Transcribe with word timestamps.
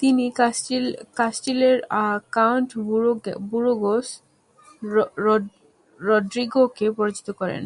তিনি 0.00 0.24
কাস্টিলের 1.18 1.76
count 2.36 2.68
Burgos 3.50 4.08
রড্রিগোকে 6.00 6.86
পরাজিত 6.96 7.28
করেন। 7.40 7.62